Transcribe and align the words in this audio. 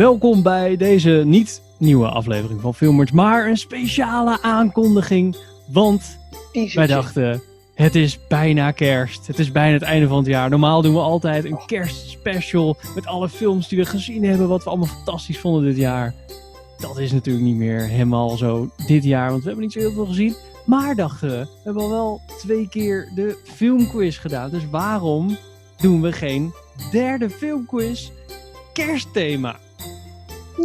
welkom 0.00 0.42
bij 0.42 0.76
deze 0.76 1.22
niet 1.26 1.62
nieuwe 1.78 2.08
aflevering 2.08 2.60
van 2.60 2.74
Filmers, 2.74 3.10
maar 3.10 3.46
een 3.46 3.56
speciale 3.56 4.42
aankondiging. 4.42 5.36
Want 5.66 6.18
wij 6.74 6.86
dachten, 6.86 7.42
het 7.74 7.94
is 7.94 8.26
bijna 8.28 8.70
kerst. 8.70 9.26
Het 9.26 9.38
is 9.38 9.52
bijna 9.52 9.72
het 9.72 9.82
einde 9.82 10.08
van 10.08 10.18
het 10.18 10.26
jaar. 10.26 10.50
Normaal 10.50 10.82
doen 10.82 10.92
we 10.92 11.00
altijd 11.00 11.44
een 11.44 11.66
kerstspecial 11.66 12.76
met 12.94 13.06
alle 13.06 13.28
films 13.28 13.68
die 13.68 13.78
we 13.78 13.84
gezien 13.84 14.24
hebben, 14.24 14.48
wat 14.48 14.64
we 14.64 14.70
allemaal 14.70 14.88
fantastisch 14.88 15.38
vonden 15.38 15.62
dit 15.62 15.76
jaar. 15.76 16.14
Dat 16.78 16.98
is 16.98 17.12
natuurlijk 17.12 17.44
niet 17.44 17.56
meer 17.56 17.80
helemaal 17.80 18.36
zo 18.36 18.70
dit 18.86 19.04
jaar, 19.04 19.30
want 19.30 19.40
we 19.40 19.46
hebben 19.46 19.64
niet 19.64 19.72
zo 19.72 19.80
heel 19.80 19.92
veel 19.92 20.06
gezien. 20.06 20.36
Maar 20.64 20.94
dachten 20.94 21.28
we, 21.28 21.36
we 21.36 21.60
hebben 21.64 21.82
al 21.82 21.90
wel 21.90 22.20
twee 22.38 22.68
keer 22.68 23.12
de 23.14 23.38
filmquiz 23.44 24.20
gedaan. 24.20 24.50
Dus 24.50 24.68
waarom 24.70 25.36
doen 25.76 26.00
we 26.00 26.12
geen 26.12 26.52
derde 26.90 27.30
filmquiz 27.30 28.10
kerstthema? 28.72 29.58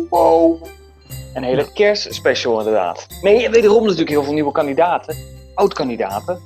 Wow. 0.10 0.66
Een 1.34 1.44
hele 1.44 1.72
kerstspecial 1.74 2.58
inderdaad. 2.58 3.08
Nee, 3.22 3.50
wederom 3.50 3.82
natuurlijk 3.82 4.10
heel 4.10 4.24
veel 4.24 4.34
nieuwe 4.34 4.52
kandidaten. 4.52 5.16
Oud-kandidaten. 5.54 6.40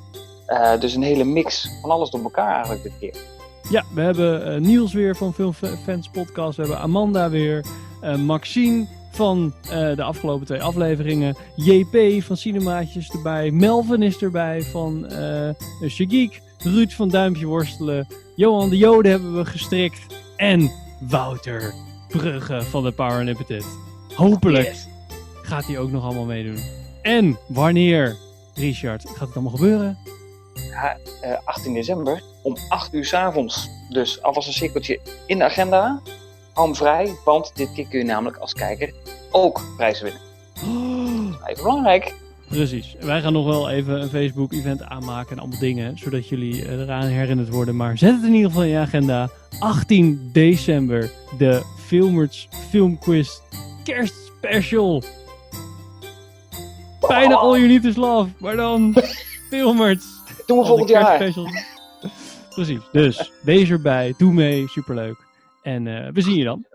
Uh, 0.48 0.80
dus 0.80 0.96
een 0.96 1.02
hele 1.02 1.23
mix 1.23 1.70
van 1.82 1.92
alles 1.92 2.09
door 2.09 2.22
elkaar 2.22 2.54
eigenlijk 2.54 2.84
dit 2.84 2.94
keer. 3.00 3.22
Ja, 3.70 3.84
we 3.94 4.02
hebben 4.02 4.54
uh, 4.54 4.59
Niels 4.59 4.94
weer 4.94 5.16
van 5.16 5.34
Filmfans 5.34 6.09
Podcast. 6.12 6.58
We 6.58 6.64
hebben 6.64 6.82
Amanda 6.82 7.30
weer. 7.30 7.66
Uh, 8.04 8.16
Maxine 8.16 8.88
van 9.12 9.54
de 9.95 10.04
afgelopen 10.04 10.45
twee 10.45 10.62
afleveringen. 10.64 11.36
JP 11.56 12.23
van 12.23 12.38
Cinemaatjes 12.38 13.09
erbij. 13.09 13.52
Melvin 13.52 14.02
is 14.02 14.18
erbij 14.18 14.62
van 14.62 15.06
uh, 15.12 15.50
Shageek. 15.90 16.42
Ruud 16.58 16.92
van 16.92 17.09
Duimpje 17.09 17.45
Worstelen. 17.45 18.08
Johan 18.36 18.70
de 18.70 18.78
Jode 18.78 19.09
hebben 19.09 19.38
we 19.38 19.45
gestrikt. 19.45 20.06
En 20.36 20.72
Wouter 21.00 21.73
Brugge 22.09 22.62
van 22.62 22.84
de 22.84 22.91
Power 22.91 23.20
Unlimited. 23.20 23.66
Hopelijk 24.16 24.76
gaat 25.41 25.66
hij 25.66 25.77
ook 25.77 25.91
nog 25.91 26.04
allemaal 26.04 26.26
meedoen. 26.26 26.59
En 27.02 27.38
wanneer, 27.47 28.17
Richard, 28.53 29.02
gaat 29.09 29.28
het 29.28 29.34
allemaal 29.34 29.56
gebeuren? 29.56 29.97
Ja, 30.53 30.97
uh, 31.23 31.38
18 31.44 31.73
december 31.73 32.23
om 32.44 32.58
8 32.69 32.94
uur 32.94 33.06
s 33.06 33.14
avonds. 33.14 33.69
Dus 33.89 34.22
alvast 34.22 34.47
een 34.47 34.53
cirkeltje 34.53 35.00
in 35.25 35.38
de 35.38 35.44
agenda. 35.44 36.02
Hou 36.53 36.75
vrij, 36.75 37.16
want 37.25 37.52
dit 37.56 37.73
keer 37.73 37.88
kun 37.88 38.00
je 38.00 38.06
namelijk 38.06 38.38
als 38.38 38.53
kijker 38.53 38.94
ook 39.31 39.62
prijzen 39.78 40.03
winnen. 40.03 40.22
Oh. 40.64 41.47
Even 41.47 41.64
belangrijk. 41.64 42.14
Precies. 42.50 42.95
Wij 43.00 43.22
gaan 43.22 43.34
nog 43.34 43.45
wel 43.45 43.69
even 43.69 44.02
een 44.02 44.09
Facebook-event 44.09 44.84
aanmaken 44.84 45.31
en 45.31 45.39
allemaal 45.39 45.59
dingen, 45.59 45.97
zodat 45.97 46.28
jullie 46.28 46.66
eh, 46.66 46.80
eraan 46.80 47.06
herinnerd 47.06 47.50
worden. 47.50 47.75
Maar 47.75 47.97
zet 47.97 48.16
het 48.16 48.23
in 48.23 48.34
ieder 48.34 48.50
geval 48.50 48.64
in 48.64 48.69
je 48.69 48.78
agenda. 48.78 49.30
18 49.59 50.30
december, 50.34 51.12
de 51.38 51.62
Filmers 51.90 52.48
Filmquiz 52.70 53.42
kerstspecial. 53.84 55.04
Bijna 57.08 57.36
All 57.36 57.58
You 57.58 57.68
Need 57.68 57.86
Is 57.86 57.96
Love, 57.96 58.30
maar 58.38 58.56
dan 58.56 58.94
Filmers. 59.50 60.06
Doen 60.46 60.58
we 60.58 60.66
volgend 60.66 60.90
jaar. 60.90 61.18
Precies. 62.50 62.81
Dus 62.92 63.31
wees 63.42 63.70
erbij, 63.70 64.14
doe 64.18 64.34
mee, 64.34 64.68
superleuk. 64.68 65.18
En 65.62 65.86
uh, 65.86 66.08
we 66.14 66.22
zien 66.22 66.36
je 66.36 66.44
dan. 66.44 66.66